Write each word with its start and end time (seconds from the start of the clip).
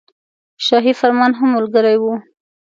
شاهي 0.65 0.93
فرمان 1.01 1.31
هم 1.39 1.49
ملګری 1.57 1.95
وو. 1.99 2.13